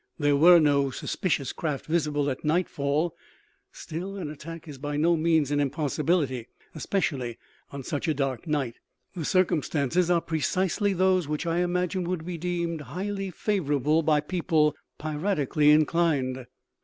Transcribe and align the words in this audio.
"There 0.17 0.35
were 0.35 0.57
no 0.59 0.89
suspicious 0.89 1.53
craft 1.53 1.85
visible 1.85 2.27
at 2.31 2.43
nightfall. 2.43 3.15
Still, 3.71 4.17
an 4.17 4.31
attack 4.31 4.67
is 4.67 4.79
by 4.79 4.97
no 4.97 5.15
means 5.15 5.51
an 5.51 5.59
impossibility, 5.59 6.47
especially 6.73 7.37
on 7.69 7.83
such 7.83 8.07
a 8.07 8.13
dark 8.15 8.47
night. 8.47 8.79
The 9.13 9.25
circumstances 9.25 10.09
are 10.09 10.19
precisely 10.19 10.93
those 10.93 11.27
which 11.27 11.45
I 11.45 11.59
imagine 11.59 12.05
would 12.05 12.25
be 12.25 12.39
deemed 12.39 12.81
highly 12.81 13.29
favourable 13.29 14.01
by 14.01 14.21
people 14.21 14.75
piratically 14.97 15.69
inclined." 15.71 16.47